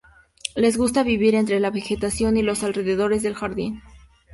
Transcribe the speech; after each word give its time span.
Les 0.65 0.77
gusta 0.83 1.03
vivir 1.03 1.35
entre 1.35 1.59
la 1.59 1.69
vegetación 1.69 2.35
y 2.35 2.41
los 2.41 2.63
alrededores 2.63 3.21
del 3.21 3.35
jardin. 3.35 3.83